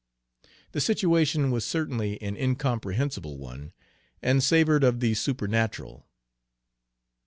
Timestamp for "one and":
3.37-4.43